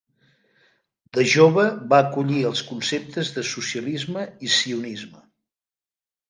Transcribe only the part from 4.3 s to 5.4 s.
i sionisme.